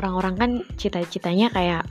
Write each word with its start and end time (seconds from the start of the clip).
orang-orang 0.00 0.34
kan 0.40 0.50
cita-citanya 0.80 1.52
kayak 1.52 1.84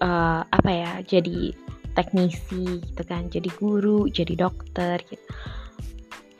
uh, 0.00 0.42
apa 0.48 0.70
ya 0.72 0.92
jadi 1.04 1.52
teknisi 1.92 2.80
gitu 2.80 3.02
kan 3.04 3.28
jadi 3.28 3.52
guru 3.60 4.08
jadi 4.08 4.34
dokter 4.34 4.96
gitu. 5.04 5.24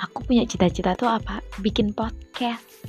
Aku 0.01 0.25
punya 0.25 0.49
cita-cita 0.49 0.97
tuh 0.97 1.13
apa? 1.13 1.45
Bikin 1.61 1.93
podcast. 1.93 2.89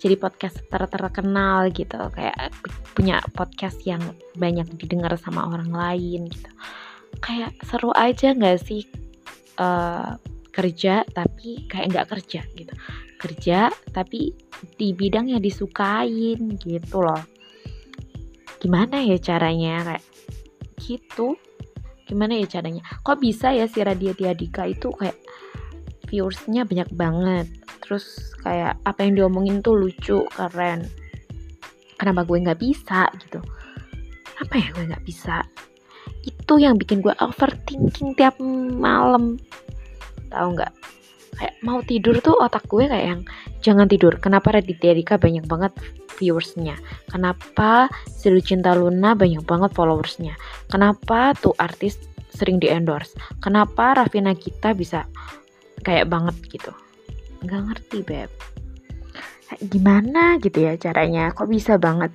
Jadi 0.00 0.16
podcast 0.16 0.64
ter 0.72 0.80
terkenal 0.88 1.68
gitu. 1.68 2.00
Kayak 2.16 2.56
punya 2.96 3.20
podcast 3.36 3.84
yang 3.84 4.00
banyak 4.40 4.64
didengar 4.80 5.12
sama 5.20 5.44
orang 5.44 5.68
lain 5.68 6.32
gitu. 6.32 6.50
Kayak 7.20 7.52
seru 7.68 7.92
aja 7.92 8.32
nggak 8.32 8.56
sih 8.64 8.88
uh, 9.60 10.16
kerja 10.48 11.04
tapi 11.12 11.68
kayak 11.68 11.92
nggak 11.92 12.08
kerja 12.08 12.40
gitu. 12.56 12.72
Kerja 13.20 13.68
tapi 13.92 14.32
di 14.76 14.92
bidang 14.92 15.32
yang 15.32 15.42
disukain 15.42 16.56
gitu 16.60 16.98
loh. 17.00 17.22
Gimana 18.60 19.00
ya 19.00 19.16
caranya 19.16 19.84
kayak 19.88 20.04
gitu. 20.80 21.36
Gimana 22.04 22.36
ya 22.36 22.46
caranya? 22.50 22.82
Kok 23.00 23.22
bisa 23.22 23.54
ya 23.54 23.70
si 23.70 23.80
Raditya 23.80 24.34
Dika 24.34 24.66
itu 24.66 24.90
kayak 24.92 25.16
viewersnya 26.10 26.66
banyak 26.66 26.90
banget? 26.92 27.46
Terus 27.80 28.34
kayak 28.42 28.82
apa 28.82 29.06
yang 29.06 29.14
diomongin 29.16 29.62
tuh 29.62 29.78
lucu 29.78 30.26
keren. 30.34 30.84
Kenapa 31.96 32.26
gue 32.26 32.36
nggak 32.42 32.60
bisa 32.60 33.06
gitu? 33.20 33.40
Apa 34.40 34.54
ya 34.56 34.68
gue 34.74 34.84
nggak 34.90 35.04
bisa? 35.06 35.44
Itu 36.26 36.60
yang 36.60 36.76
bikin 36.76 37.00
gue 37.00 37.14
overthinking 37.16 38.18
tiap 38.18 38.36
malam. 38.76 39.38
Tahu 40.28 40.48
nggak? 40.56 40.72
Kayak 41.40 41.54
mau 41.64 41.80
tidur 41.80 42.20
tuh 42.20 42.36
otak 42.36 42.68
gue 42.68 42.84
kayak 42.84 43.06
yang 43.16 43.22
jangan 43.60 43.86
tidur. 43.88 44.16
Kenapa 44.20 44.56
Raditya 44.56 44.96
banyak 45.16 45.44
banget 45.46 45.72
viewersnya? 46.20 46.76
Kenapa 47.08 47.88
si 48.08 48.28
Lucinta 48.28 48.76
Luna 48.76 49.16
banyak 49.16 49.44
banget 49.44 49.70
followersnya? 49.72 50.36
Kenapa 50.68 51.32
tuh 51.38 51.56
artis 51.56 51.96
sering 52.30 52.62
di 52.62 52.70
endorse 52.70 53.12
kenapa 53.42 53.98
Raffi 53.98 54.22
Nagita 54.22 54.72
bisa 54.72 55.04
kayak 55.82 56.08
banget 56.08 56.36
gitu? 56.48 56.72
Nggak 57.44 57.60
ngerti 57.68 57.98
beb. 58.06 58.30
Gimana 59.66 60.38
gitu 60.38 60.62
ya 60.62 60.78
caranya? 60.78 61.34
Kok 61.34 61.50
bisa 61.50 61.74
banget? 61.76 62.14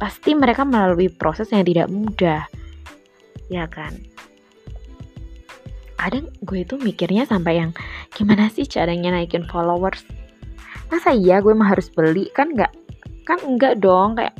Pasti 0.00 0.32
mereka 0.32 0.64
melalui 0.64 1.12
proses 1.12 1.52
yang 1.52 1.62
tidak 1.68 1.92
mudah. 1.92 2.48
Ya 3.52 3.68
kan? 3.68 3.92
Kadang 5.96 6.32
gue 6.44 6.64
itu 6.64 6.80
mikirnya 6.80 7.28
sampai 7.28 7.60
yang 7.60 7.70
gimana 8.12 8.48
sih 8.48 8.64
caranya 8.64 9.12
naikin 9.12 9.44
followers 9.48 10.04
masa 10.92 11.10
iya 11.14 11.42
gue 11.42 11.52
mah 11.52 11.72
harus 11.72 11.90
beli? 11.92 12.30
Kan 12.32 12.54
nggak 12.54 12.72
kan 13.26 13.38
enggak 13.42 13.82
dong 13.82 14.14
kayak 14.14 14.34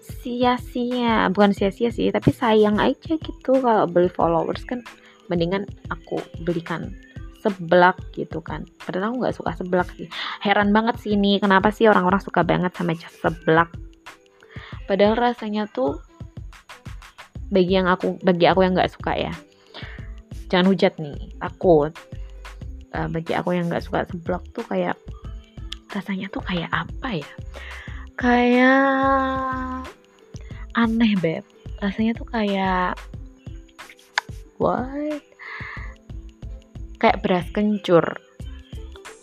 sia-sia. 0.00 1.28
Bukan 1.30 1.52
sia-sia 1.52 1.92
sih 1.92 2.08
tapi 2.10 2.32
sayang 2.32 2.80
aja 2.80 3.14
gitu 3.16 3.60
kalau 3.60 3.86
beli 3.86 4.10
followers 4.10 4.64
kan. 4.64 4.82
Mendingan 5.26 5.66
aku 5.90 6.22
belikan 6.46 6.94
seblak 7.42 7.98
gitu 8.14 8.42
kan. 8.42 8.66
Padahal 8.82 9.14
aku 9.14 9.16
nggak 9.22 9.36
suka 9.38 9.50
seblak 9.54 9.88
sih. 9.94 10.10
Heran 10.42 10.74
banget 10.74 10.98
sih 10.98 11.14
ini 11.14 11.38
kenapa 11.38 11.70
sih 11.70 11.86
orang-orang 11.86 12.18
suka 12.18 12.42
banget 12.42 12.74
sama 12.74 12.98
seblak? 12.98 13.70
Padahal 14.90 15.14
rasanya 15.18 15.70
tuh 15.70 16.02
bagi 17.50 17.78
yang 17.78 17.86
aku 17.86 18.18
bagi 18.26 18.50
aku 18.50 18.66
yang 18.66 18.74
nggak 18.74 18.90
suka 18.90 19.14
ya. 19.14 19.34
Jangan 20.50 20.66
hujat 20.70 20.94
nih 20.98 21.38
takut. 21.38 21.94
Uh, 22.94 23.10
bagi 23.10 23.34
aku 23.34 23.54
yang 23.54 23.70
nggak 23.70 23.82
suka 23.82 24.06
seblak 24.10 24.42
tuh 24.54 24.64
kayak 24.66 24.96
rasanya 25.96 26.28
tuh 26.28 26.44
kayak 26.44 26.68
apa 26.68 27.08
ya? 27.24 27.30
Kayak 28.20 29.88
aneh 30.76 31.12
beb. 31.16 31.44
Rasanya 31.80 32.12
tuh 32.12 32.28
kayak 32.28 33.00
what? 34.60 35.24
Kayak 37.00 37.20
beras 37.24 37.48
kencur. 37.56 38.04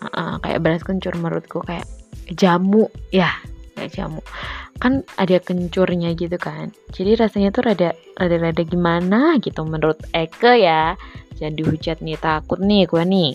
Uh, 0.04 0.36
kayak 0.42 0.66
beras 0.66 0.82
kencur 0.82 1.14
menurutku 1.14 1.62
kayak 1.62 1.86
jamu. 2.34 2.90
Ya 3.14 3.38
kayak 3.78 3.94
jamu. 3.94 4.22
Kan 4.82 5.06
ada 5.22 5.38
kencurnya 5.38 6.18
gitu 6.18 6.38
kan. 6.42 6.74
Jadi 6.90 7.22
rasanya 7.22 7.54
tuh 7.54 7.70
rada 7.70 7.94
rada 8.18 8.38
rada 8.42 8.64
gimana 8.66 9.38
gitu 9.38 9.62
menurut 9.62 10.02
Eke 10.14 10.58
ya. 10.66 10.98
Jangan 11.38 11.54
dihujat 11.54 11.98
nih 12.02 12.18
takut 12.18 12.58
nih 12.62 12.86
gue 12.90 13.04
nih. 13.06 13.32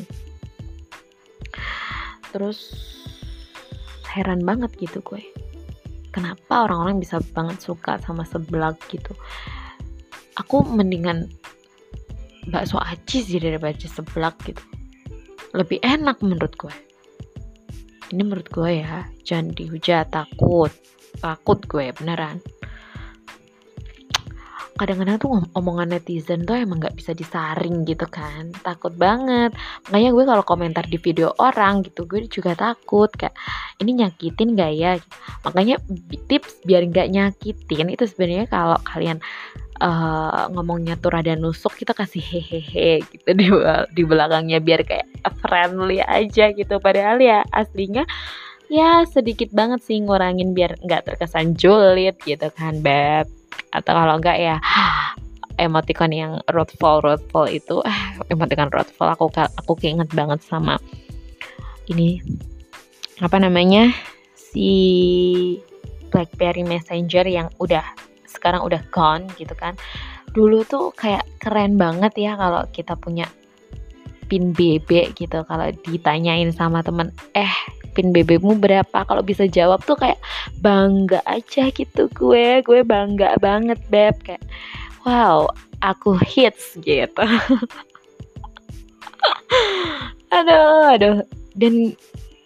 Terus 2.30 2.58
heran 4.10 4.42
banget 4.42 4.72
gitu 4.80 5.04
gue. 5.04 5.22
Kenapa 6.10 6.66
orang-orang 6.66 6.98
bisa 6.98 7.20
banget 7.36 7.60
suka 7.62 8.00
sama 8.00 8.24
seblak 8.24 8.80
gitu? 8.88 9.12
Aku 10.40 10.64
mendingan 10.64 11.28
bakso 12.48 12.80
aci 12.80 13.20
sih 13.22 13.38
daripada 13.38 13.76
seblak 13.76 14.34
gitu. 14.48 14.64
Lebih 15.52 15.78
enak 15.84 16.18
menurut 16.24 16.56
gue. 16.56 16.74
Ini 18.08 18.24
menurut 18.24 18.48
gue 18.48 18.82
ya 18.82 19.04
jangan 19.22 19.52
dihujat 19.52 20.10
takut. 20.10 20.72
Takut 21.20 21.60
gue 21.68 21.92
beneran 21.92 22.40
kadang-kadang 24.78 25.18
tuh 25.18 25.30
omongan 25.58 25.90
netizen 25.90 26.46
tuh 26.46 26.54
emang 26.54 26.78
nggak 26.78 26.94
bisa 26.94 27.10
disaring 27.12 27.82
gitu 27.82 28.06
kan. 28.06 28.54
Takut 28.62 28.94
banget. 28.94 29.50
Makanya 29.90 30.10
gue 30.14 30.24
kalau 30.24 30.44
komentar 30.46 30.86
di 30.86 30.96
video 30.96 31.34
orang 31.42 31.82
gitu 31.82 32.06
gue 32.06 32.30
juga 32.30 32.54
takut. 32.54 33.10
Kayak 33.10 33.34
ini 33.82 33.98
nyakitin 33.98 34.54
gak 34.54 34.72
ya? 34.78 34.92
Makanya 35.42 35.82
tips 36.30 36.62
biar 36.62 36.86
nggak 36.86 37.10
nyakitin 37.10 37.90
itu 37.90 38.04
sebenarnya 38.06 38.46
kalau 38.46 38.78
kalian 38.86 39.18
uh, 39.82 40.46
ngomongnya 40.54 40.94
tuh 40.96 41.10
rada 41.10 41.34
nusuk 41.34 41.74
kita 41.74 41.92
kasih 41.92 42.22
hehehe 42.22 43.02
gitu 43.10 43.30
di 43.34 43.46
di 43.92 44.02
belakangnya 44.06 44.62
biar 44.62 44.86
kayak 44.86 45.10
friendly 45.42 45.98
aja 46.06 46.54
gitu. 46.54 46.78
Padahal 46.78 47.18
ya 47.18 47.42
aslinya 47.50 48.06
ya 48.68 49.02
sedikit 49.08 49.48
banget 49.50 49.80
sih 49.82 49.98
ngurangin 49.98 50.52
biar 50.52 50.76
nggak 50.84 51.08
terkesan 51.08 51.56
julid 51.56 52.14
gitu 52.22 52.52
kan 52.52 52.84
beb 52.84 53.37
atau 53.74 53.92
kalau 53.92 54.16
enggak 54.16 54.38
ya 54.40 54.56
emoticon 55.58 56.14
yang 56.14 56.32
roadfall 56.48 57.02
roadfall 57.02 57.50
itu 57.50 57.82
emoticon 58.32 58.70
roadfall 58.70 59.10
aku 59.12 59.28
aku 59.34 59.72
keinget 59.76 60.08
banget 60.14 60.40
sama 60.44 60.78
ini 61.88 62.20
apa 63.18 63.36
namanya 63.42 63.90
si 64.34 64.70
BlackBerry 66.08 66.64
Messenger 66.64 67.24
yang 67.28 67.48
udah 67.60 67.84
sekarang 68.24 68.64
udah 68.64 68.80
gone 68.88 69.28
gitu 69.36 69.52
kan. 69.52 69.76
Dulu 70.32 70.64
tuh 70.64 70.92
kayak 70.96 71.24
keren 71.40 71.76
banget 71.76 72.14
ya 72.16 72.36
kalau 72.36 72.64
kita 72.72 72.96
punya 72.96 73.28
pin 74.28 74.52
BB 74.52 75.16
gitu 75.16 75.40
kalau 75.48 75.72
ditanyain 75.88 76.52
sama 76.52 76.84
temen 76.84 77.08
eh 77.32 77.48
pin 77.98 78.14
BB-mu 78.14 78.54
berapa. 78.54 79.02
Kalau 79.02 79.26
bisa 79.26 79.50
jawab 79.50 79.82
tuh 79.82 79.98
kayak 79.98 80.22
bangga 80.62 81.18
aja 81.26 81.66
gitu 81.74 82.06
gue 82.14 82.62
gue 82.62 82.86
bangga 82.86 83.34
banget 83.42 83.82
beb. 83.90 84.14
Kayak 84.22 84.46
wow 85.02 85.50
aku 85.82 86.14
hits 86.22 86.78
gitu. 86.78 87.10
Aduh 90.30 90.94
aduh. 90.94 91.18
Dan 91.58 91.98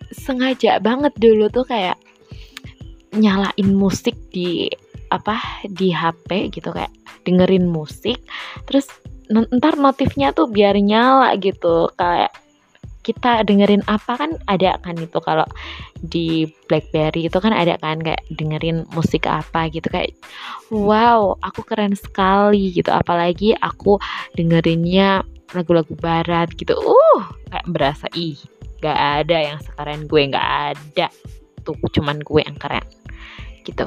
sengaja 0.08 0.80
banget 0.80 1.12
dulu 1.20 1.52
tuh 1.52 1.68
kayak 1.68 2.00
nyalain 3.12 3.68
musik 3.76 4.16
di 4.32 4.72
apa 5.12 5.36
di 5.68 5.92
HP 5.92 6.48
gitu 6.56 6.72
kayak 6.72 6.88
dengerin 7.28 7.68
musik. 7.68 8.24
Terus 8.64 8.88
ntar 9.32 9.76
notifnya 9.76 10.32
tuh 10.32 10.48
biar 10.48 10.76
nyala 10.80 11.36
gitu 11.36 11.88
kayak 11.96 12.32
kita 13.02 13.42
dengerin 13.42 13.82
apa 13.90 14.14
kan 14.14 14.38
ada 14.46 14.78
kan 14.82 14.94
itu 14.94 15.18
kalau 15.18 15.46
di 16.02 16.46
BlackBerry 16.70 17.26
itu 17.26 17.38
kan 17.42 17.50
ada 17.50 17.74
kan 17.82 17.98
kayak 17.98 18.22
dengerin 18.34 18.86
musik 18.94 19.26
apa 19.26 19.66
gitu 19.70 19.90
kayak 19.90 20.14
wow 20.70 21.34
aku 21.42 21.66
keren 21.66 21.98
sekali 21.98 22.70
gitu. 22.70 22.90
Apalagi 22.94 23.58
aku 23.58 23.98
dengerinnya 24.38 25.26
lagu-lagu 25.52 25.92
barat 25.98 26.50
gitu. 26.54 26.78
Uh 26.78 27.22
kayak 27.50 27.66
berasa 27.68 28.06
ih 28.14 28.38
gak 28.82 29.26
ada 29.26 29.38
yang 29.38 29.58
sekeren 29.62 30.10
gue 30.10 30.22
gak 30.32 30.74
ada 30.74 31.06
tuh 31.62 31.78
cuman 31.94 32.18
gue 32.22 32.40
yang 32.42 32.58
keren 32.58 32.86
gitu. 33.62 33.86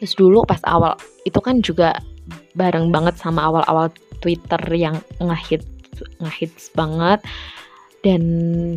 Terus 0.00 0.16
dulu 0.16 0.44
pas 0.48 0.60
awal 0.64 0.96
itu 1.28 1.40
kan 1.40 1.60
juga 1.60 2.00
bareng 2.56 2.92
banget 2.92 3.16
sama 3.16 3.48
awal-awal 3.48 3.92
Twitter 4.20 4.60
yang 4.76 5.00
ngehit 5.20 5.64
ngehits 6.20 6.72
banget 6.72 7.20
dan 8.00 8.22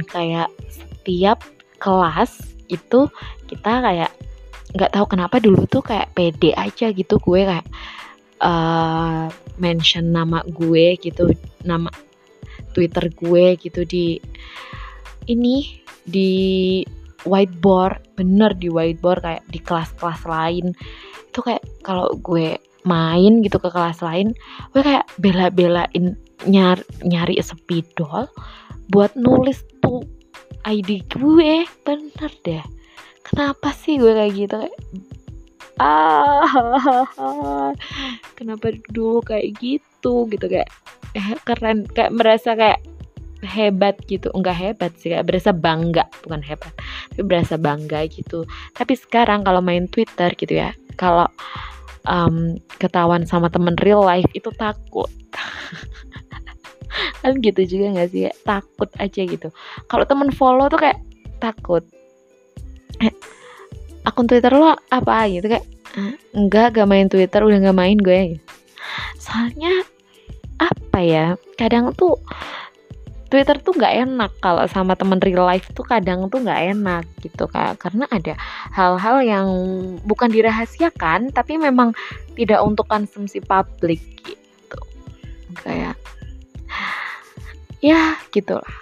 kayak 0.08 0.52
setiap 0.68 1.44
kelas 1.80 2.40
itu 2.72 3.08
kita 3.48 3.84
kayak 3.84 4.12
nggak 4.74 4.92
tahu 4.92 5.06
kenapa 5.06 5.38
dulu 5.38 5.68
tuh 5.70 5.84
kayak 5.86 6.12
pede 6.16 6.56
aja 6.56 6.90
gitu. 6.90 7.20
Gue 7.22 7.46
kayak 7.46 7.68
uh, 8.42 9.30
mention 9.62 10.12
nama 10.12 10.42
gue 10.48 10.98
gitu 10.98 11.32
nama 11.64 11.92
Twitter 12.74 13.08
gue 13.14 13.56
gitu 13.62 13.86
di 13.86 14.18
ini 15.30 15.84
di 16.04 16.32
whiteboard. 17.24 18.18
Bener 18.18 18.58
di 18.58 18.68
whiteboard 18.68 19.22
kayak 19.24 19.44
di 19.48 19.60
kelas-kelas 19.62 20.22
lain. 20.26 20.74
Itu 21.30 21.46
kayak 21.46 21.64
kalau 21.86 22.12
gue 22.18 22.58
main 22.84 23.44
gitu 23.44 23.60
ke 23.60 23.70
kelas 23.72 24.04
lain 24.04 24.36
gue 24.76 24.82
kayak 24.84 25.08
bela-belain 25.20 26.20
nyari, 26.48 26.84
nyari 27.04 27.40
spidol 27.40 28.28
buat 28.92 29.16
nulis 29.16 29.64
tuh 29.80 30.04
ID 30.64 31.08
gue. 31.12 31.68
Bener 31.84 32.32
deh. 32.44 32.64
Kenapa 33.24 33.72
sih 33.76 34.00
gue 34.00 34.12
kayak 34.12 34.34
gitu? 34.36 34.56
Kayak 34.60 34.78
ah 35.82 36.46
kenapa 38.38 38.76
dulu 38.92 39.24
kayak 39.24 39.56
gitu? 39.60 40.28
Gitu 40.28 40.46
kayak 40.48 40.70
eh, 41.16 41.28
keren. 41.48 41.88
Kayak 41.88 42.12
merasa 42.16 42.56
kayak 42.56 42.84
hebat 43.44 43.96
gitu. 44.08 44.32
Enggak 44.36 44.60
hebat 44.60 44.92
sih 45.00 45.12
kayak 45.12 45.28
berasa 45.28 45.52
bangga. 45.56 46.08
Bukan 46.24 46.44
hebat 46.44 46.74
tapi 47.12 47.22
berasa 47.24 47.56
bangga 47.56 48.08
gitu. 48.12 48.48
Tapi 48.76 48.94
sekarang 48.96 49.44
kalau 49.48 49.60
main 49.64 49.88
Twitter 49.88 50.32
gitu 50.36 50.60
ya 50.60 50.72
kalau 50.94 51.26
um, 52.08 52.60
ketahuan 52.80 53.24
sama 53.28 53.48
temen 53.52 53.76
real 53.82 54.04
life 54.04 54.28
itu 54.36 54.50
takut. 54.56 55.10
Kan 57.26 57.42
gitu 57.42 57.66
juga 57.66 57.86
nggak 57.98 58.10
sih? 58.14 58.30
Ya? 58.30 58.32
takut 58.46 58.90
aja 59.02 59.22
gitu. 59.26 59.50
Kalau 59.90 60.06
temen 60.06 60.30
follow 60.30 60.70
tuh 60.70 60.80
kayak 60.80 61.00
takut. 61.42 61.84
Eh, 63.02 63.14
akun 64.06 64.30
Twitter 64.30 64.54
lo 64.54 64.78
apa 64.94 65.28
gitu? 65.32 65.48
Kayak 65.50 65.66
eh, 65.98 66.16
enggak 66.36 66.78
gak 66.78 66.90
main 66.90 67.08
Twitter 67.10 67.42
udah 67.42 67.58
gak 67.60 67.78
main 67.78 67.98
gue. 67.98 68.38
Soalnya 69.18 69.84
apa 70.62 71.00
ya? 71.02 71.26
Kadang 71.58 71.96
tuh 71.98 72.20
Twitter 73.34 73.58
tuh 73.58 73.74
nggak 73.74 73.96
enak 74.06 74.32
kalau 74.46 74.62
sama 74.70 74.94
temen 74.94 75.18
real 75.18 75.42
life 75.42 75.66
tuh 75.74 75.82
kadang 75.82 76.30
tuh 76.30 76.46
nggak 76.46 76.78
enak 76.78 77.02
gitu 77.26 77.50
kak. 77.50 77.82
Karena 77.82 78.06
ada 78.14 78.38
hal-hal 78.70 79.26
yang 79.26 79.48
bukan 80.06 80.30
dirahasiakan 80.30 81.34
tapi 81.34 81.58
memang 81.58 81.98
tidak 82.38 82.62
untuk 82.62 82.86
konsumsi 82.86 83.42
publik 83.42 84.06
gitu. 84.22 84.80
Kayak 85.66 85.98
ya 87.82 88.22
gitulah. 88.30 88.78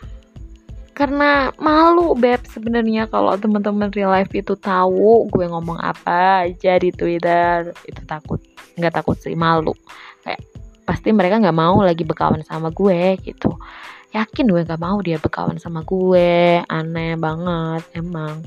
Karena 0.92 1.56
malu 1.56 2.12
beb 2.12 2.44
sebenarnya 2.52 3.08
kalau 3.08 3.40
teman-teman 3.40 3.88
real 3.96 4.12
life 4.12 4.36
itu 4.36 4.60
tahu 4.60 5.32
gue 5.32 5.48
ngomong 5.48 5.80
apa 5.80 6.44
aja 6.52 6.76
di 6.76 6.92
Twitter. 6.92 7.72
Itu 7.88 8.04
takut 8.04 8.44
nggak 8.76 9.00
takut 9.00 9.16
sih 9.16 9.32
malu. 9.32 9.72
Kayak 10.28 10.44
pasti 10.84 11.16
mereka 11.16 11.40
nggak 11.40 11.56
mau 11.56 11.80
lagi 11.80 12.04
berkawan 12.04 12.44
sama 12.44 12.68
gue 12.76 13.16
gitu 13.24 13.56
yakin 14.12 14.46
gue 14.52 14.68
gak 14.68 14.82
mau 14.84 15.00
dia 15.00 15.18
berkawan 15.18 15.58
sama 15.58 15.84
gue. 15.88 16.62
Aneh 16.68 17.16
banget 17.16 17.84
emang. 17.96 18.44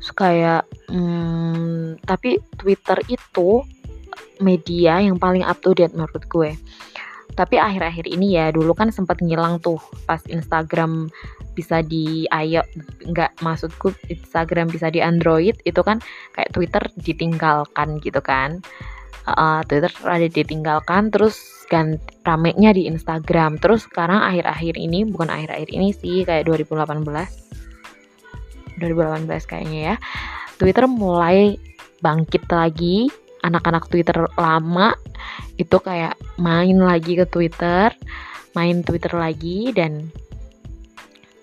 Terus 0.00 0.12
kayak 0.16 0.62
hmm, 0.88 2.00
tapi 2.02 2.40
Twitter 2.56 2.98
itu 3.06 3.62
media 4.40 4.98
yang 4.98 5.20
paling 5.20 5.44
up 5.46 5.60
to 5.60 5.76
date 5.76 5.92
menurut 5.94 6.24
gue. 6.26 6.56
Tapi 7.32 7.56
akhir-akhir 7.56 8.12
ini 8.12 8.36
ya 8.36 8.52
dulu 8.52 8.76
kan 8.76 8.92
sempat 8.92 9.24
ngilang 9.24 9.56
tuh 9.64 9.80
pas 10.04 10.20
Instagram 10.28 11.08
bisa 11.52 11.84
di 11.84 12.24
iOS 12.28 12.68
nggak 13.12 13.44
maksudku 13.44 13.92
Instagram 14.08 14.68
bisa 14.72 14.88
di 14.88 15.04
Android 15.04 15.56
itu 15.68 15.80
kan 15.84 16.00
kayak 16.36 16.52
Twitter 16.52 16.82
ditinggalkan 17.00 18.00
gitu 18.00 18.20
kan. 18.20 18.60
Uh, 19.22 19.62
Twitter 19.70 19.92
ada 20.02 20.26
ditinggalkan 20.26 21.14
terus 21.14 21.61
ganti 21.72 21.96
ramenya 22.20 22.76
di 22.76 22.84
Instagram. 22.84 23.56
Terus 23.56 23.88
sekarang 23.88 24.20
akhir-akhir 24.20 24.76
ini 24.76 25.08
bukan 25.08 25.32
akhir-akhir 25.32 25.72
ini 25.72 25.96
sih 25.96 26.28
kayak 26.28 26.44
2018 26.44 27.08
2018 28.76 29.48
kayaknya 29.48 29.80
ya. 29.80 29.96
Twitter 30.60 30.84
mulai 30.84 31.56
bangkit 32.04 32.44
lagi. 32.52 33.08
Anak-anak 33.42 33.90
Twitter 33.90 34.28
lama 34.38 34.94
itu 35.58 35.74
kayak 35.82 36.14
main 36.38 36.78
lagi 36.78 37.18
ke 37.18 37.26
Twitter 37.26 37.90
main 38.52 38.84
Twitter 38.84 39.12
lagi 39.16 39.72
dan 39.72 40.12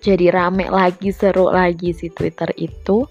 jadi 0.00 0.32
rame 0.32 0.72
lagi 0.72 1.12
seru 1.12 1.52
lagi 1.52 1.92
si 1.92 2.08
Twitter 2.08 2.48
itu. 2.56 3.04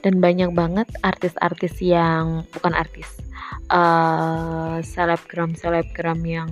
Dan 0.00 0.16
banyak 0.16 0.56
banget 0.56 0.88
artis-artis 1.04 1.76
yang 1.84 2.48
bukan 2.56 2.72
artis 2.72 3.20
uh, 3.68 4.80
selebgram 4.80 5.52
selebgram 5.52 6.24
yang 6.24 6.48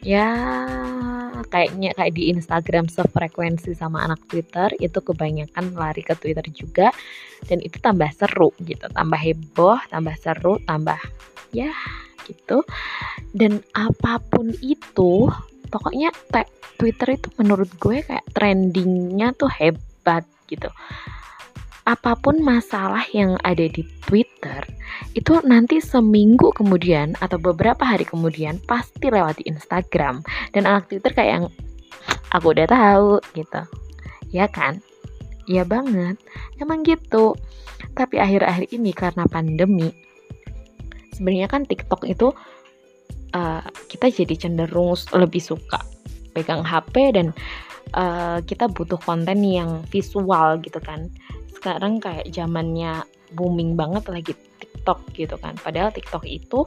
ya 0.00 0.32
kayaknya 1.52 1.92
kayak 1.92 2.16
di 2.16 2.32
Instagram 2.32 2.88
sefrekuensi 2.88 3.76
sama 3.76 4.08
anak 4.08 4.24
Twitter 4.32 4.72
itu 4.80 5.04
kebanyakan 5.04 5.76
lari 5.76 6.00
ke 6.00 6.16
Twitter 6.16 6.48
juga. 6.48 6.88
Dan 7.44 7.60
itu 7.60 7.76
tambah 7.76 8.08
seru 8.16 8.56
gitu 8.64 8.88
tambah 8.88 9.20
heboh 9.20 9.76
tambah 9.92 10.16
seru 10.16 10.56
tambah 10.64 10.96
ya 11.52 11.68
gitu. 12.26 12.66
Dan 13.30 13.62
apa 13.78 14.18
pun 14.18 14.50
itu 14.58 15.30
pokoknya 15.70 16.10
Twitter 16.76 17.16
itu 17.16 17.28
menurut 17.40 17.70
gue 17.80 18.04
kayak 18.04 18.26
trendingnya 18.36 19.32
tuh 19.32 19.48
hebat 19.48 20.26
gitu. 20.46 20.68
Apa 21.86 22.18
pun 22.18 22.42
masalah 22.42 23.06
yang 23.14 23.38
ada 23.46 23.62
di 23.70 23.86
Twitter 24.04 24.66
itu 25.14 25.38
nanti 25.46 25.78
seminggu 25.78 26.50
kemudian 26.50 27.14
atau 27.22 27.38
beberapa 27.38 27.86
hari 27.86 28.02
kemudian 28.02 28.58
pasti 28.66 29.08
lewat 29.08 29.40
di 29.40 29.48
Instagram. 29.48 30.20
Dan 30.50 30.66
anak 30.66 30.90
Twitter 30.90 31.14
kayak 31.14 31.30
yang 31.30 31.46
aku 32.34 32.52
udah 32.52 32.66
tahu 32.66 33.22
gitu. 33.38 33.62
Ya 34.34 34.50
kan? 34.50 34.82
Ya 35.46 35.62
banget. 35.62 36.18
Emang 36.58 36.82
gitu. 36.82 37.38
Tapi 37.94 38.18
akhir-akhir 38.18 38.74
ini 38.74 38.90
karena 38.90 39.24
pandemi 39.30 39.94
sebenarnya 41.16 41.48
kan 41.48 41.64
TikTok 41.64 42.04
itu 42.04 42.30
uh, 43.32 43.64
kita 43.88 44.12
jadi 44.12 44.34
cenderung 44.36 44.92
lebih 45.16 45.40
suka 45.40 45.80
pegang 46.36 46.60
HP 46.60 47.16
dan 47.16 47.32
uh, 47.96 48.44
kita 48.44 48.68
butuh 48.68 49.00
konten 49.00 49.40
yang 49.40 49.80
visual 49.88 50.60
gitu 50.60 50.78
kan 50.84 51.08
sekarang 51.56 51.98
kayak 51.98 52.28
zamannya 52.30 53.02
booming 53.34 53.74
banget 53.74 54.06
lagi 54.06 54.32
TikTok 54.86 55.02
gitu 55.18 55.34
kan. 55.42 55.58
Padahal 55.58 55.90
TikTok 55.90 56.22
itu 56.30 56.62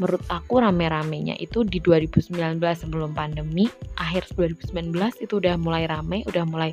menurut 0.00 0.24
aku 0.32 0.64
rame-ramenya 0.64 1.36
itu 1.36 1.68
di 1.68 1.84
2019 1.84 2.56
sebelum 2.56 3.12
pandemi, 3.12 3.68
akhir 4.00 4.32
2019 4.32 4.96
itu 5.20 5.36
udah 5.36 5.60
mulai 5.60 5.84
rame, 5.84 6.24
udah 6.24 6.48
mulai 6.48 6.72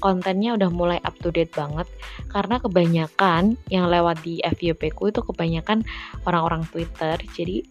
kontennya 0.00 0.56
udah 0.56 0.70
mulai 0.72 0.98
up 1.04 1.14
to 1.20 1.28
date 1.30 1.52
banget 1.52 1.86
karena 2.32 2.56
kebanyakan 2.58 3.60
yang 3.68 3.86
lewat 3.86 4.24
di 4.24 4.40
FYP 4.40 4.96
ku 4.96 5.12
itu 5.12 5.20
kebanyakan 5.20 5.84
orang-orang 6.24 6.64
Twitter. 6.72 7.20
Jadi 7.36 7.62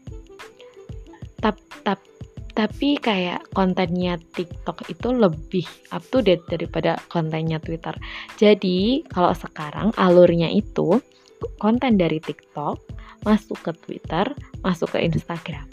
tap 1.41 1.57
tap 1.81 1.99
tapi 2.59 2.99
kayak 2.99 3.55
kontennya 3.55 4.19
TikTok 4.35 4.91
itu 4.91 5.15
lebih 5.15 5.63
up 5.95 6.03
to 6.11 6.19
date 6.19 6.43
daripada 6.51 6.99
kontennya 7.07 7.55
Twitter. 7.63 7.95
Jadi, 8.35 9.07
kalau 9.07 9.31
sekarang 9.31 9.95
alurnya 9.95 10.51
itu 10.51 10.99
konten 11.55 11.95
dari 11.95 12.19
TikTok 12.19 12.83
masuk 13.23 13.63
ke 13.63 13.71
Twitter, 13.79 14.27
masuk 14.59 14.91
ke 14.91 15.07
Instagram. 15.07 15.63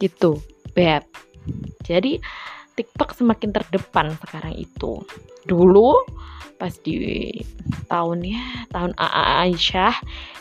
Gitu, 0.00 0.40
Beb. 0.72 1.04
Jadi, 1.84 2.16
TikTok 2.72 3.12
semakin 3.12 3.52
terdepan 3.52 4.16
sekarang 4.24 4.56
itu. 4.56 5.04
Dulu 5.44 5.92
pas 6.54 6.72
di 6.80 7.30
tahun 7.90 8.24
ya, 8.24 8.44
tahun 8.70 8.92
AA 8.96 9.24
Aisyah 9.50 9.94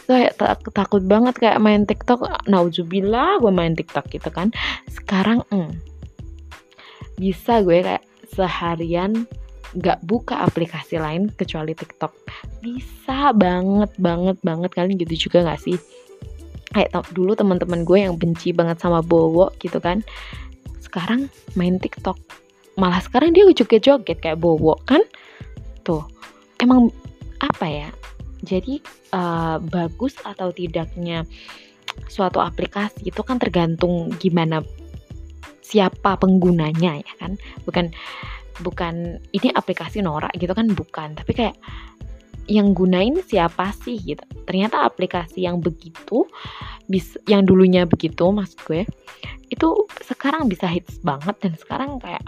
itu 0.04 0.12
kayak 0.12 0.36
takut 0.76 1.04
banget 1.08 1.40
kayak 1.40 1.64
main 1.64 1.88
TikTok 1.88 2.28
nauzubillah 2.46 3.40
gue 3.40 3.52
main 3.52 3.74
TikTok 3.74 4.12
gitu 4.12 4.30
kan. 4.30 4.52
Sekarang 4.92 5.44
mm, 5.48 5.72
bisa 7.18 7.64
gue 7.64 7.82
kayak 7.82 8.04
seharian 8.34 9.26
gak 9.74 10.06
buka 10.06 10.44
aplikasi 10.44 11.02
lain 11.02 11.32
kecuali 11.34 11.74
TikTok. 11.74 12.14
Bisa 12.62 13.34
banget 13.34 13.90
banget 13.98 14.38
banget. 14.44 14.70
Kalian 14.76 15.00
gitu 15.02 15.30
juga 15.30 15.48
gak 15.50 15.64
sih? 15.64 15.80
Kayak 16.74 17.06
dulu 17.14 17.34
teman-teman 17.34 17.86
gue 17.86 18.00
yang 18.04 18.20
benci 18.20 18.52
banget 18.54 18.82
sama 18.82 19.02
Bowo 19.02 19.54
gitu 19.62 19.78
kan 19.78 20.02
sekarang 20.94 21.26
main 21.58 21.82
TikTok 21.82 22.22
malah 22.80 23.02
sekarang 23.04 23.34
dia 23.34 23.46
joget-joget 23.50 24.18
kayak 24.20 24.42
Bowo 24.42 24.80
kan? 24.88 25.02
Tuh 25.86 26.04
emang 26.62 26.90
apa 27.42 27.66
ya? 27.68 27.90
Jadi 28.44 28.84
uh, 29.16 29.60
bagus 29.62 30.20
atau 30.24 30.52
tidaknya 30.52 31.24
suatu 32.10 32.42
aplikasi 32.42 33.08
itu 33.08 33.22
kan 33.22 33.38
tergantung 33.38 34.10
gimana 34.18 34.66
siapa 35.64 36.18
penggunanya 36.20 37.00
ya 37.00 37.14
kan? 37.20 37.40
Bukan 37.64 37.94
bukan 38.62 39.18
ini 39.34 39.50
aplikasi 39.54 40.04
norak 40.04 40.34
gitu 40.38 40.52
kan 40.54 40.70
bukan. 40.74 41.16
Tapi 41.18 41.32
kayak 41.34 41.56
yang 42.48 42.76
gunain 42.76 43.16
siapa 43.24 43.72
sih 43.72 44.00
gitu 44.04 44.24
ternyata 44.44 44.84
aplikasi 44.84 45.48
yang 45.48 45.64
begitu 45.64 46.28
bis 46.92 47.16
yang 47.30 47.48
dulunya 47.48 47.88
begitu 47.88 48.28
maksud 48.28 48.60
gue 48.68 48.84
itu 49.48 49.68
sekarang 50.04 50.52
bisa 50.52 50.68
hits 50.68 51.00
banget 51.00 51.36
dan 51.40 51.54
sekarang 51.56 52.02
kayak 52.04 52.24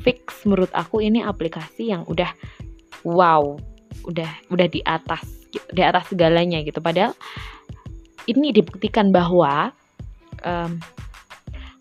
fix 0.00 0.46
menurut 0.48 0.72
aku 0.72 1.04
ini 1.04 1.20
aplikasi 1.20 1.92
yang 1.92 2.06
udah 2.08 2.32
wow 3.04 3.60
udah 4.08 4.30
udah 4.48 4.66
di 4.70 4.80
atas 4.88 5.48
di 5.52 5.82
atas 5.84 6.08
segalanya 6.12 6.64
gitu 6.64 6.80
padahal 6.80 7.12
ini 8.28 8.52
dibuktikan 8.52 9.08
bahwa 9.12 9.72
um, 10.44 10.80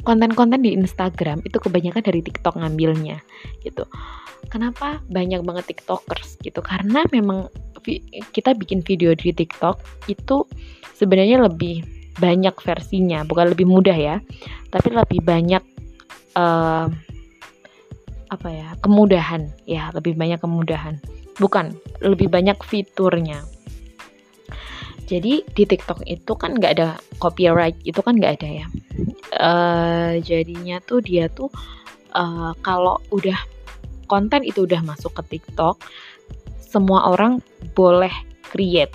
konten-konten 0.07 0.63
di 0.63 0.71
Instagram 0.71 1.43
itu 1.43 1.59
kebanyakan 1.59 1.99
dari 1.99 2.23
TikTok 2.23 2.55
ngambilnya 2.55 3.19
gitu. 3.67 3.83
Kenapa 4.47 5.03
banyak 5.11 5.43
banget 5.43 5.75
TikTokers 5.75 6.39
gitu? 6.39 6.63
Karena 6.63 7.03
memang 7.11 7.51
kita 8.35 8.51
bikin 8.55 8.83
video 8.83 9.15
di 9.15 9.31
TikTok 9.31 10.07
itu 10.11 10.43
sebenarnya 10.95 11.47
lebih 11.47 11.83
banyak 12.17 12.55
versinya, 12.59 13.21
bukan 13.23 13.53
lebih 13.53 13.69
mudah 13.69 13.95
ya, 13.95 14.15
tapi 14.73 14.89
lebih 14.91 15.21
banyak 15.23 15.63
uh, 16.35 16.89
apa 18.27 18.49
ya 18.51 18.75
kemudahan 18.83 19.47
ya 19.63 19.87
lebih 19.95 20.17
banyak 20.19 20.39
kemudahan. 20.41 20.99
Bukan 21.37 21.77
lebih 22.01 22.27
banyak 22.27 22.57
fiturnya. 22.65 23.45
Jadi 25.07 25.47
di 25.47 25.63
TikTok 25.63 26.03
itu 26.03 26.35
kan 26.35 26.59
nggak 26.59 26.73
ada 26.75 26.99
copyright 27.23 27.79
itu 27.87 28.03
kan 28.03 28.19
nggak 28.19 28.41
ada 28.41 28.49
ya. 28.63 28.65
Uh, 29.37 30.11
jadinya 30.19 30.81
tuh 30.83 30.99
dia 30.99 31.31
tuh 31.31 31.47
uh, 32.11 32.51
kalau 32.65 32.99
udah 33.13 33.37
konten 34.07 34.41
itu 34.47 34.63
udah 34.63 34.81
masuk 34.81 35.13
ke 35.19 35.37
TikTok 35.37 35.77
semua 36.67 37.07
orang 37.11 37.39
boleh 37.75 38.11
create 38.47 38.91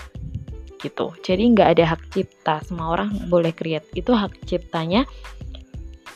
gitu. 0.83 1.15
Jadi 1.23 1.55
nggak 1.55 1.79
ada 1.79 1.95
hak 1.95 2.03
cipta 2.11 2.61
semua 2.67 2.99
orang 2.99 3.15
boleh 3.31 3.55
create. 3.55 3.87
Itu 3.95 4.13
hak 4.13 4.45
ciptanya 4.45 5.07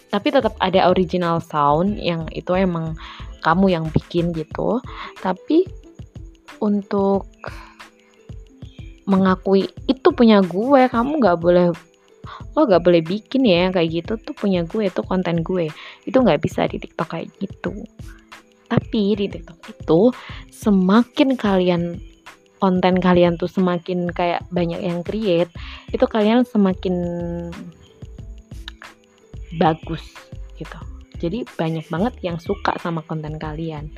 tapi 0.07 0.31
tetap 0.31 0.55
ada 0.63 0.89
original 0.89 1.43
sound 1.43 1.99
yang 1.99 2.31
itu 2.31 2.55
emang 2.55 2.95
kamu 3.43 3.73
yang 3.75 3.85
bikin 3.91 4.35
gitu. 4.35 4.83
Tapi 5.23 5.67
untuk 6.63 7.29
mengakui 9.07 9.71
itu 9.87 10.09
punya 10.11 10.43
gue 10.43 10.91
kamu 10.91 11.23
nggak 11.23 11.39
boleh 11.39 11.71
lo 12.59 12.67
nggak 12.67 12.83
boleh 12.83 13.03
bikin 13.07 13.47
ya 13.47 13.71
kayak 13.71 14.03
gitu 14.03 14.19
tuh 14.19 14.35
punya 14.35 14.67
gue 14.67 14.91
itu 14.91 15.01
konten 15.07 15.47
gue. 15.47 15.71
Itu 16.03 16.23
nggak 16.27 16.43
bisa 16.43 16.67
di 16.67 16.83
TikTok 16.83 17.15
kayak 17.15 17.31
gitu 17.39 17.87
tapi 18.67 19.15
di 19.15 19.27
TikTok 19.31 19.61
itu 19.71 20.01
semakin 20.51 21.39
kalian 21.39 21.99
konten 22.57 22.99
kalian 22.99 23.37
tuh 23.37 23.51
semakin 23.51 24.09
kayak 24.11 24.43
banyak 24.49 24.81
yang 24.81 25.05
create 25.05 25.53
itu 25.93 26.05
kalian 26.09 26.43
semakin 26.43 26.97
bagus 29.61 30.03
gitu. 30.57 30.79
Jadi 31.17 31.49
banyak 31.57 31.87
banget 31.89 32.15
yang 32.21 32.37
suka 32.37 32.77
sama 32.81 33.01
konten 33.05 33.41
kalian 33.41 33.89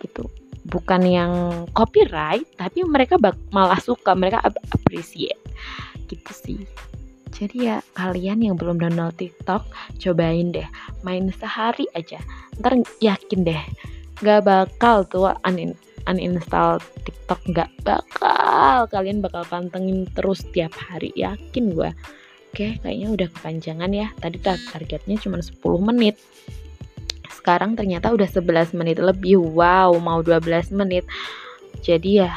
gitu. 0.00 0.28
Bukan 0.66 1.06
yang 1.06 1.32
copyright 1.72 2.44
tapi 2.58 2.82
mereka 2.84 3.16
malah 3.54 3.78
suka 3.78 4.12
mereka 4.16 4.42
appreciate 4.74 5.40
gitu 6.10 6.32
sih. 6.32 6.60
Jadi 7.36 7.68
ya 7.68 7.84
kalian 7.92 8.40
yang 8.40 8.56
belum 8.56 8.80
download 8.80 9.12
TikTok 9.20 9.68
cobain 10.00 10.56
deh. 10.56 10.66
Main 11.04 11.28
sehari 11.36 11.84
aja. 11.92 12.16
Ntar 12.56 12.80
yakin 13.04 13.44
deh 13.44 13.62
gak 14.22 14.48
bakal 14.48 15.04
tuh 15.04 15.34
unin 15.44 15.76
uninstall 16.06 16.78
TikTok. 17.02 17.40
Gak 17.52 17.70
bakal. 17.82 18.86
Kalian 18.88 19.20
bakal 19.20 19.42
pantengin 19.46 20.06
terus 20.14 20.46
tiap 20.54 20.72
hari 20.78 21.10
yakin 21.18 21.74
gue 21.74 21.90
oke 22.56 22.80
kayaknya 22.80 23.08
udah 23.12 23.28
kepanjangan 23.36 23.90
ya. 23.92 24.08
Tadi 24.16 24.40
targetnya 24.40 25.20
cuma 25.20 25.44
10 25.44 25.60
menit. 25.92 26.16
Sekarang 27.28 27.76
ternyata 27.76 28.08
udah 28.16 28.24
11 28.24 28.72
menit 28.72 28.96
lebih. 28.96 29.36
Wow 29.36 30.00
mau 30.00 30.24
12 30.24 30.72
menit. 30.72 31.04
Jadi 31.84 32.24
ya 32.24 32.32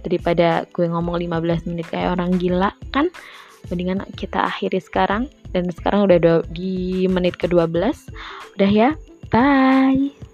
daripada 0.00 0.64
gue 0.72 0.88
ngomong 0.88 1.20
15 1.20 1.68
menit 1.68 1.92
kayak 1.92 2.16
orang 2.16 2.40
gila 2.40 2.72
kan? 2.96 3.12
Mendingan 3.68 4.08
kita 4.16 4.48
akhiri 4.48 4.80
sekarang. 4.80 5.28
Dan 5.52 5.68
sekarang 5.68 6.08
udah 6.08 6.40
di 6.48 7.04
menit 7.10 7.36
ke-12 7.36 7.76
udah 8.56 8.70
ya 8.70 8.94
bye 9.34 10.29